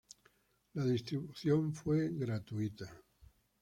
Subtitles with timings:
[0.73, 2.87] La distribución fue gratuita.